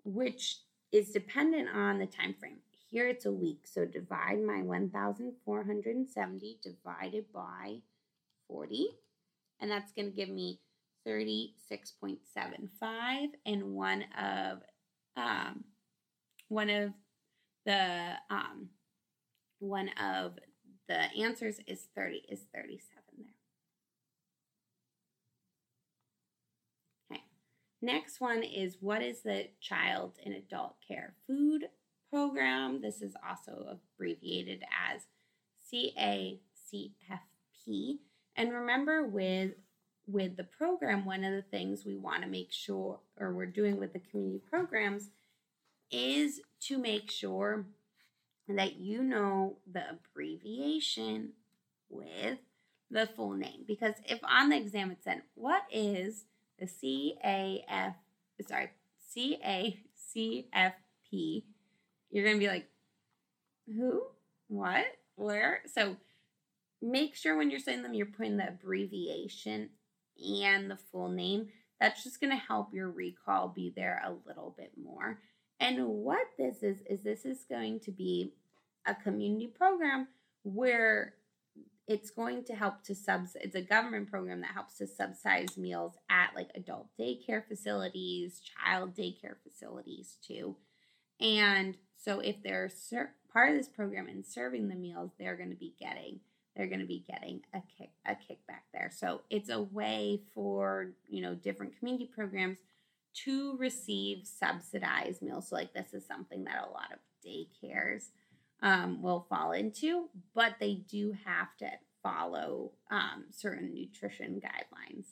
which 0.03 0.57
is 0.91 1.11
dependent 1.11 1.69
on 1.73 1.99
the 1.99 2.05
time 2.05 2.35
frame. 2.37 2.57
Here 2.89 3.07
it's 3.07 3.25
a 3.25 3.31
week, 3.31 3.65
so 3.65 3.85
divide 3.85 4.43
my 4.43 4.61
1,470 4.61 6.59
divided 6.61 7.31
by 7.33 7.77
40, 8.49 8.89
and 9.61 9.71
that's 9.71 9.93
going 9.93 10.11
to 10.11 10.15
give 10.15 10.27
me 10.27 10.59
36.75. 11.07 13.29
And 13.45 13.73
one 13.73 14.03
of 14.19 14.63
um, 15.15 15.63
one 16.49 16.69
of 16.69 16.91
the 17.65 18.15
um, 18.29 18.67
one 19.59 19.87
of 19.97 20.37
the 20.87 20.97
answers 21.21 21.59
is 21.67 21.87
30 21.95 22.23
is 22.29 22.41
37 22.53 23.03
there. 27.09 27.17
Okay. 27.17 27.23
Next 27.81 28.19
one 28.19 28.43
is 28.43 28.77
what 28.79 29.01
is 29.01 29.21
the 29.21 29.47
child 29.61 30.13
and 30.25 30.35
adult 30.35 30.75
care 30.85 31.13
food 31.27 31.65
program? 32.09 32.81
This 32.81 33.01
is 33.01 33.15
also 33.27 33.77
abbreviated 33.97 34.63
as 34.91 35.03
CACFP. 35.71 36.39
And 38.35 38.51
remember 38.53 39.07
with 39.07 39.51
with 40.05 40.35
the 40.35 40.43
program, 40.43 41.05
one 41.05 41.23
of 41.23 41.31
the 41.31 41.41
things 41.41 41.85
we 41.85 41.95
want 41.95 42.23
to 42.23 42.29
make 42.29 42.51
sure 42.51 42.99
or 43.17 43.33
we're 43.33 43.45
doing 43.45 43.79
with 43.79 43.93
the 43.93 43.99
community 43.99 44.41
programs 44.49 45.09
is 45.91 46.41
to 46.59 46.77
make 46.77 47.09
sure 47.09 47.65
that 48.47 48.75
you 48.75 49.03
know 49.03 49.57
the 49.71 49.83
abbreviation 49.89 51.33
with 51.89 52.39
the 52.91 53.07
full 53.07 53.33
name. 53.33 53.63
Because 53.67 53.95
if 54.05 54.19
on 54.23 54.49
the 54.49 54.57
exam 54.57 54.91
it 54.91 55.03
said, 55.03 55.21
What 55.35 55.63
is 55.71 56.25
the 56.59 56.65
CAF, 56.65 57.95
sorry, 58.47 58.69
CACFP? 59.15 59.83
You're 62.11 62.25
going 62.25 62.35
to 62.35 62.39
be 62.39 62.47
like, 62.47 62.67
Who? 63.67 64.03
What? 64.47 64.85
Where? 65.15 65.61
So 65.73 65.95
make 66.81 67.15
sure 67.15 67.37
when 67.37 67.49
you're 67.49 67.59
saying 67.59 67.83
them, 67.83 67.93
you're 67.93 68.05
putting 68.05 68.37
the 68.37 68.47
abbreviation 68.49 69.69
and 70.21 70.69
the 70.69 70.77
full 70.91 71.09
name. 71.09 71.47
That's 71.79 72.03
just 72.03 72.19
going 72.19 72.31
to 72.31 72.37
help 72.37 72.73
your 72.73 72.89
recall 72.89 73.47
be 73.49 73.73
there 73.75 74.01
a 74.05 74.13
little 74.27 74.53
bit 74.57 74.71
more. 74.81 75.19
And 75.63 75.87
what 75.87 76.27
this 76.37 76.61
is, 76.61 76.79
is 76.89 77.03
this 77.03 77.23
is 77.23 77.45
going 77.49 77.79
to 77.81 77.91
be 77.91 78.33
a 78.85 78.93
community 78.93 79.47
program 79.47 80.09
where 80.43 81.13
it's 81.87 82.09
going 82.09 82.43
to 82.43 82.53
help 82.53 82.83
to 82.83 82.93
subs 82.93 83.35
it's 83.39 83.55
a 83.55 83.61
government 83.61 84.09
program 84.09 84.41
that 84.41 84.51
helps 84.51 84.77
to 84.77 84.87
subsidize 84.87 85.57
meals 85.57 85.93
at 86.09 86.31
like 86.35 86.49
adult 86.55 86.87
daycare 86.99 87.45
facilities 87.45 88.41
child 88.41 88.93
daycare 88.93 89.35
facilities 89.41 90.17
too. 90.25 90.55
And 91.21 91.77
so 91.97 92.19
if 92.19 92.43
they're 92.43 92.69
ser- 92.69 93.15
part 93.31 93.51
of 93.51 93.57
this 93.57 93.69
program 93.69 94.07
and 94.07 94.25
serving 94.25 94.67
the 94.67 94.75
meals 94.75 95.11
they're 95.17 95.37
going 95.37 95.49
to 95.49 95.55
be 95.55 95.75
getting 95.79 96.19
they're 96.55 96.67
going 96.67 96.81
to 96.81 96.85
be 96.85 97.05
getting 97.09 97.41
a 97.53 97.61
kick 97.77 97.91
a 98.05 98.11
kickback 98.11 98.63
there. 98.73 98.91
So 98.93 99.21
it's 99.29 99.49
a 99.49 99.61
way 99.61 100.21
for 100.33 100.91
you 101.07 101.21
know 101.21 101.35
different 101.35 101.79
community 101.79 102.09
programs 102.13 102.57
to 103.25 103.57
receive 103.57 104.25
subsidized 104.25 105.21
meals. 105.21 105.49
So, 105.49 105.55
like, 105.55 105.73
this 105.73 105.93
is 105.93 106.05
something 106.05 106.43
that 106.45 106.63
a 106.63 106.71
lot 106.71 106.91
of 106.91 106.99
daycares 107.25 108.09
um, 108.61 109.01
will 109.01 109.25
fall 109.29 109.51
into, 109.51 110.09
but 110.33 110.55
they 110.59 110.75
do 110.75 111.15
have 111.25 111.55
to 111.57 111.69
follow 112.01 112.71
um, 112.91 113.25
certain 113.29 113.73
nutrition 113.73 114.41
guidelines. 114.41 115.05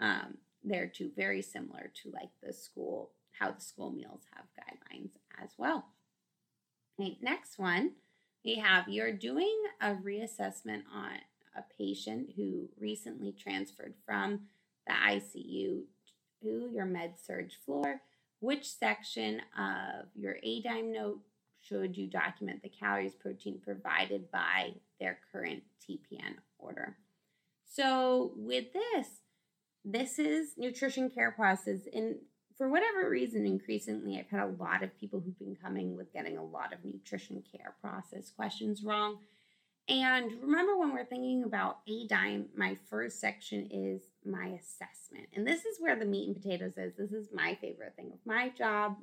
Um, 0.00 0.38
they're 0.62 0.86
too 0.86 1.10
very 1.16 1.42
similar 1.42 1.90
to 2.02 2.10
like 2.10 2.30
the 2.42 2.52
school, 2.52 3.10
how 3.38 3.52
the 3.52 3.60
school 3.60 3.90
meals 3.90 4.22
have 4.34 4.46
guidelines 4.58 5.10
as 5.42 5.50
well. 5.58 5.86
Okay, 6.98 7.18
next 7.20 7.58
one, 7.58 7.92
we 8.44 8.56
have 8.56 8.88
you're 8.88 9.12
doing 9.12 9.56
a 9.80 9.94
reassessment 9.94 10.82
on 10.94 11.12
a 11.56 11.64
patient 11.78 12.30
who 12.36 12.68
recently 12.78 13.32
transferred 13.32 13.94
from 14.04 14.40
the 14.86 14.92
ICU 14.92 15.82
your 16.44 16.86
med 16.86 17.14
surg 17.22 17.50
floor. 17.64 18.00
Which 18.40 18.68
section 18.68 19.40
of 19.58 20.06
your 20.14 20.36
ADIME 20.42 20.92
note 20.92 21.20
should 21.60 21.96
you 21.96 22.06
document 22.06 22.62
the 22.62 22.68
calories 22.68 23.14
protein 23.14 23.58
provided 23.64 24.30
by 24.30 24.74
their 25.00 25.18
current 25.32 25.62
TPN 25.82 26.36
order? 26.58 26.96
So 27.64 28.32
with 28.36 28.66
this, 28.72 29.06
this 29.84 30.18
is 30.18 30.54
nutrition 30.58 31.10
care 31.10 31.30
process. 31.30 31.80
And 31.92 32.16
for 32.56 32.68
whatever 32.68 33.08
reason, 33.08 33.46
increasingly, 33.46 34.18
I've 34.18 34.28
had 34.28 34.40
a 34.40 34.62
lot 34.62 34.82
of 34.82 34.98
people 34.98 35.20
who've 35.20 35.38
been 35.38 35.56
coming 35.56 35.96
with 35.96 36.12
getting 36.12 36.36
a 36.36 36.44
lot 36.44 36.72
of 36.72 36.84
nutrition 36.84 37.42
care 37.50 37.74
process 37.80 38.30
questions 38.30 38.84
wrong. 38.84 39.18
And 39.88 40.30
remember, 40.40 40.78
when 40.78 40.92
we're 40.92 41.04
thinking 41.04 41.44
about 41.44 41.78
ADIME, 41.88 42.46
my 42.56 42.76
first 42.88 43.20
section 43.20 43.68
is 43.70 44.02
my 44.26 44.46
assessment. 44.46 45.28
And 45.34 45.46
this 45.46 45.64
is 45.64 45.78
where 45.80 45.98
the 45.98 46.04
meat 46.04 46.28
and 46.28 46.36
potatoes 46.36 46.76
is. 46.76 46.94
This 46.96 47.12
is 47.12 47.28
my 47.32 47.56
favorite 47.60 47.94
thing 47.96 48.10
of 48.12 48.18
my 48.24 48.50
job 48.50 48.96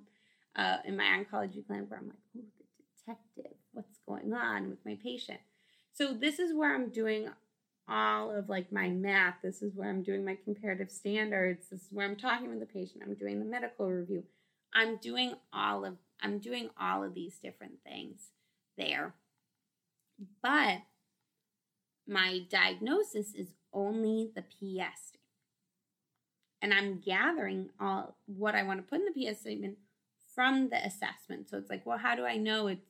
uh, 0.55 0.77
in 0.85 0.97
my 0.97 1.03
oncology 1.03 1.65
clinic, 1.65 1.89
where 1.89 1.99
I'm 1.99 2.07
like, 2.07 2.17
oh, 2.37 2.41
the 2.57 3.13
detective, 3.13 3.57
what's 3.73 3.99
going 4.07 4.33
on 4.33 4.69
with 4.69 4.79
my 4.85 4.97
patient? 5.01 5.39
So, 5.93 6.13
this 6.13 6.39
is 6.39 6.53
where 6.53 6.73
I'm 6.73 6.89
doing 6.89 7.29
all 7.87 8.31
of 8.31 8.49
like 8.49 8.71
my 8.71 8.89
math. 8.89 9.35
This 9.43 9.61
is 9.61 9.75
where 9.75 9.89
I'm 9.89 10.03
doing 10.03 10.23
my 10.23 10.37
comparative 10.43 10.89
standards. 10.89 11.67
This 11.69 11.81
is 11.81 11.87
where 11.91 12.07
I'm 12.07 12.15
talking 12.15 12.49
with 12.49 12.59
the 12.59 12.65
patient. 12.65 13.03
I'm 13.05 13.15
doing 13.15 13.39
the 13.39 13.45
medical 13.45 13.87
review. 13.87 14.23
I'm 14.73 14.97
doing 14.97 15.33
all 15.53 15.85
of 15.85 15.97
I'm 16.21 16.39
doing 16.39 16.69
all 16.79 17.03
of 17.03 17.13
these 17.13 17.37
different 17.41 17.83
things 17.83 18.29
there. 18.77 19.15
But 20.41 20.79
my 22.07 22.41
diagnosis 22.49 23.33
is 23.33 23.47
only 23.73 24.31
the 24.35 24.41
PS. 24.41 25.13
And 26.61 26.73
I'm 26.73 26.99
gathering 26.99 27.69
all 27.79 28.15
what 28.27 28.55
I 28.55 28.63
want 28.63 28.79
to 28.79 28.83
put 28.83 28.99
in 28.99 29.05
the 29.05 29.31
PS 29.31 29.39
statement 29.39 29.77
from 30.35 30.69
the 30.69 30.85
assessment. 30.85 31.49
So 31.49 31.57
it's 31.57 31.69
like, 31.69 31.85
well, 31.85 31.97
how 31.97 32.15
do 32.15 32.25
I 32.25 32.37
know 32.37 32.67
it's, 32.67 32.85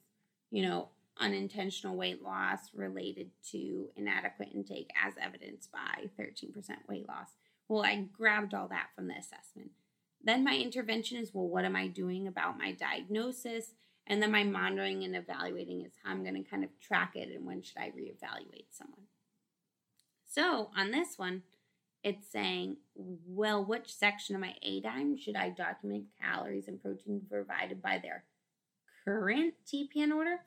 you 0.52 0.62
know, 0.62 0.90
unintentional 1.20 1.96
weight 1.96 2.24
loss 2.24 2.60
related 2.74 3.30
to 3.52 3.90
inadequate 3.96 4.50
intake 4.54 4.90
as 5.02 5.14
evidenced 5.22 5.72
by 5.72 6.10
13% 6.20 6.52
weight 6.88 7.08
loss. 7.08 7.30
Well, 7.68 7.84
I 7.84 8.08
grabbed 8.18 8.54
all 8.54 8.68
that 8.70 8.88
from 8.96 9.08
the 9.08 9.16
assessment. 9.16 9.72
Then 10.24 10.44
my 10.44 10.56
intervention 10.56 11.18
is 11.18 11.34
well, 11.34 11.48
what 11.48 11.66
am 11.66 11.76
I 11.76 11.88
doing 11.88 12.28
about 12.28 12.58
my 12.58 12.74
diagnosis? 12.74 13.74
And 14.08 14.22
then 14.22 14.32
my 14.32 14.44
monitoring 14.44 15.04
and 15.04 15.16
evaluating 15.16 15.86
is 15.86 15.94
how 16.04 16.12
I'm 16.12 16.24
going 16.24 16.44
to 16.44 16.50
kind 16.50 16.64
of 16.64 16.70
track 16.80 17.12
it 17.16 17.30
and 17.34 17.46
when 17.46 17.62
should 17.62 17.78
I 17.78 17.90
reevaluate 17.90 18.66
someone. 18.72 19.06
So 20.34 20.70
on 20.78 20.92
this 20.92 21.18
one, 21.18 21.44
it's 22.04 22.32
saying, 22.32 22.78
well, 22.96 23.64
which 23.64 23.94
section 23.94 24.36
of 24.36 24.42
my 24.42 24.56
ADIME 24.64 25.18
should 25.18 25.36
I 25.36 25.50
document 25.50 26.06
calories 26.20 26.68
and 26.68 26.82
protein 26.82 27.22
provided 27.30 27.82
by 27.82 28.00
their 28.02 28.24
current 29.06 29.56
TPN 29.68 30.12
order 30.12 30.40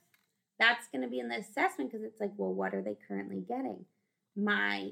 that's 0.59 0.89
going 0.89 1.03
to 1.03 1.09
be 1.09 1.19
in 1.19 1.29
the 1.29 1.37
assessment 1.37 1.91
because 1.91 2.05
it's 2.05 2.21
like, 2.21 2.33
well, 2.37 2.53
what 2.53 2.75
are 2.75 2.83
they 2.83 2.97
currently 3.09 3.41
getting? 3.47 3.85
My 4.37 4.91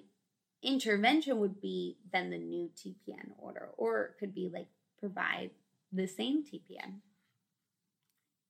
intervention 0.63 1.39
would 1.39 1.61
be 1.61 1.99
then 2.13 2.31
the 2.31 2.39
new 2.39 2.71
TPN 2.77 3.31
order, 3.39 3.71
or 3.77 4.03
it 4.05 4.15
could 4.19 4.35
be 4.35 4.51
like 4.53 4.69
provide 4.99 5.51
the 5.93 6.07
same 6.07 6.45
TPN. 6.45 7.01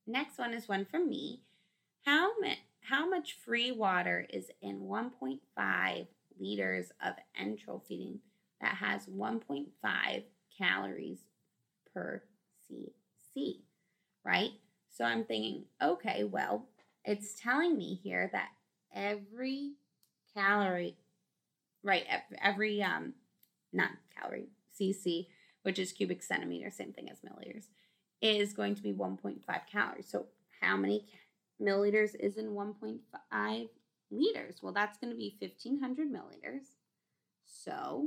Next 0.06 0.38
one 0.38 0.52
is 0.52 0.68
one 0.68 0.84
from 0.84 1.08
me. 1.08 1.42
How, 2.04 2.32
ma- 2.40 2.54
how 2.80 3.08
much 3.08 3.36
free 3.44 3.70
water 3.70 4.26
is 4.28 4.50
in 4.60 4.80
1.5 4.80 6.06
liters 6.38 6.92
of 7.04 7.14
enteral 7.40 7.82
feeding 7.86 8.20
that 8.60 8.76
has 8.76 9.06
1.5 9.06 10.22
calories 10.56 11.18
per 11.92 12.22
cc, 12.70 13.56
right? 14.24 14.50
So 14.88 15.04
I'm 15.04 15.24
thinking, 15.24 15.64
okay, 15.82 16.24
well, 16.24 16.66
it's 17.04 17.40
telling 17.40 17.76
me 17.76 17.98
here 18.02 18.30
that 18.32 18.50
every 18.94 19.72
calorie, 20.34 20.96
right, 21.82 22.04
every, 22.40 22.82
um, 22.82 23.14
not 23.72 23.90
calorie, 24.16 24.48
cc, 24.78 25.26
which 25.62 25.78
is 25.78 25.92
cubic 25.92 26.22
centimeter, 26.22 26.70
same 26.70 26.92
thing 26.92 27.08
as 27.10 27.18
milliliters, 27.20 27.66
is 28.20 28.52
going 28.52 28.74
to 28.74 28.82
be 28.82 28.92
1.5 28.92 29.40
calories. 29.70 30.08
So 30.08 30.26
how 30.60 30.76
many 30.76 31.06
milliliters 31.60 32.14
is 32.18 32.36
in 32.36 32.50
1.5 32.50 33.68
liters? 34.12 34.56
Well, 34.62 34.72
that's 34.72 34.98
going 34.98 35.12
to 35.12 35.16
be 35.16 35.36
1500 35.40 36.08
milliliters. 36.08 36.66
So 37.44 38.06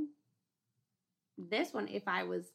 this 1.36 1.74
one, 1.74 1.88
if 1.88 2.06
I 2.06 2.22
was 2.22 2.52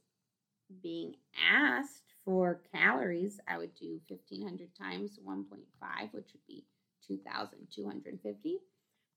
being 0.82 1.16
asked 1.52 2.14
for 2.24 2.62
calories, 2.74 3.40
I 3.48 3.58
would 3.58 3.76
do 3.76 4.00
1500 4.08 4.76
times 4.76 5.20
1.5, 5.26 6.14
which 6.14 6.32
would 6.34 6.48
be 6.48 6.66
2250. 7.08 8.58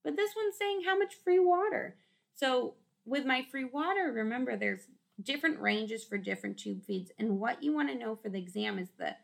But 0.03 0.15
this 0.15 0.31
one's 0.35 0.57
saying 0.57 0.81
how 0.85 0.97
much 0.97 1.15
free 1.23 1.39
water. 1.39 1.95
So 2.35 2.75
with 3.05 3.25
my 3.25 3.43
free 3.49 3.65
water, 3.65 4.11
remember 4.13 4.55
there's 4.55 4.87
different 5.21 5.59
ranges 5.59 6.03
for 6.03 6.17
different 6.17 6.57
tube 6.57 6.83
feeds. 6.85 7.11
And 7.17 7.39
what 7.39 7.63
you 7.63 7.73
want 7.73 7.89
to 7.89 7.97
know 7.97 8.15
for 8.15 8.29
the 8.29 8.39
exam 8.39 8.77
is 8.77 8.89
the 8.97 9.15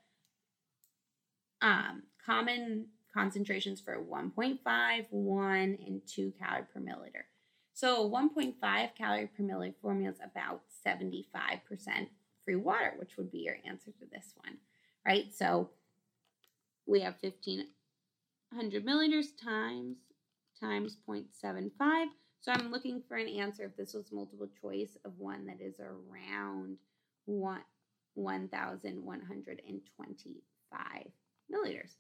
um, 1.62 2.04
common 2.26 2.88
concentrations 3.14 3.82
for 3.82 3.98
1.5, 3.98 5.06
1, 5.10 5.78
and 5.86 6.02
2 6.08 6.34
calorie 6.40 6.64
per 6.74 6.80
milliliter. 6.80 7.26
So 7.74 8.10
1.5 8.10 8.96
calorie 8.96 9.30
per 9.36 9.44
milliliter 9.44 9.76
formula 9.82 10.12
is 10.12 10.20
about 10.24 10.62
75% 10.86 12.08
free 12.44 12.56
water, 12.56 12.94
which 12.98 13.18
would 13.18 13.32
be 13.32 13.40
your 13.40 13.58
answer 13.66 13.92
to 13.92 14.06
this 14.12 14.34
one, 14.44 14.58
right? 15.06 15.34
So 15.34 15.70
we 16.86 17.00
have 17.02 17.16
1500 17.22 18.86
milliliters 18.86 19.28
times 19.42 19.98
times 20.60 20.98
0.75. 21.08 22.08
So 22.42 22.52
I'm 22.52 22.72
looking 22.72 23.02
for 23.08 23.16
an 23.18 23.28
answer 23.28 23.66
if 23.66 23.76
this 23.76 23.94
was 23.94 24.12
multiple 24.12 24.50
choice 24.62 24.98
of 25.06 25.14
one 25.18 25.46
that 25.48 25.62
is 25.62 25.80
around 25.80 26.78
one, 27.26 27.62
1,125 28.16 31.12
milliliters. 31.52 31.96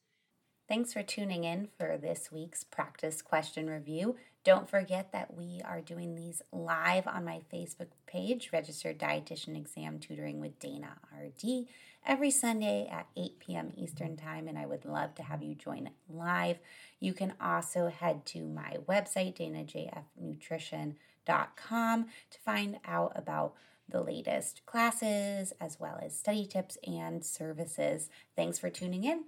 Thanks 0.67 0.93
for 0.93 1.03
tuning 1.03 1.43
in 1.43 1.67
for 1.77 1.97
this 1.97 2.31
week's 2.31 2.63
practice 2.63 3.21
question 3.21 3.69
review. 3.69 4.15
Don't 4.43 4.67
forget 4.69 5.11
that 5.11 5.35
we 5.35 5.61
are 5.65 5.81
doing 5.81 6.15
these 6.15 6.41
live 6.51 7.05
on 7.07 7.25
my 7.25 7.41
Facebook 7.53 7.89
page, 8.07 8.49
Registered 8.53 8.97
Dietitian 8.97 9.57
Exam 9.57 9.99
Tutoring 9.99 10.39
with 10.39 10.57
Dana 10.59 10.97
RD, 11.13 11.65
every 12.05 12.31
Sunday 12.31 12.87
at 12.89 13.07
8 13.15 13.39
p.m. 13.39 13.71
Eastern 13.75 14.17
Time, 14.17 14.47
and 14.47 14.57
I 14.57 14.65
would 14.65 14.85
love 14.85 15.13
to 15.15 15.23
have 15.23 15.43
you 15.43 15.55
join 15.55 15.89
live. 16.09 16.59
You 16.99 17.13
can 17.13 17.33
also 17.41 17.89
head 17.89 18.25
to 18.27 18.45
my 18.45 18.77
website, 18.87 19.35
danajfnutrition.com, 19.37 22.05
to 22.05 22.39
find 22.39 22.79
out 22.85 23.11
about 23.15 23.55
the 23.89 24.01
latest 24.01 24.65
classes 24.65 25.51
as 25.59 25.77
well 25.79 25.99
as 26.01 26.17
study 26.17 26.45
tips 26.45 26.77
and 26.87 27.25
services. 27.25 28.09
Thanks 28.35 28.57
for 28.57 28.69
tuning 28.69 29.03
in. 29.03 29.25